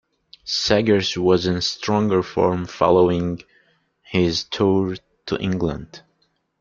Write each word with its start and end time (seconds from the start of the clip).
Saggers 0.45 1.15
was 1.15 1.45
in 1.45 1.61
stronger 1.61 2.23
form 2.23 2.65
following 2.65 3.43
his 4.01 4.43
tour 4.45 4.95
to 5.27 5.39
England. 5.39 6.01